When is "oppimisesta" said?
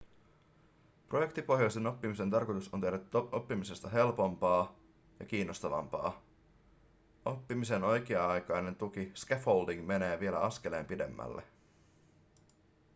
3.31-3.89